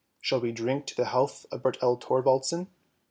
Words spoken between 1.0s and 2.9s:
health of Bert el Thorwaldsen?